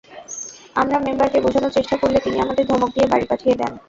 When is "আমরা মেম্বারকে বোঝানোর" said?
0.75-1.75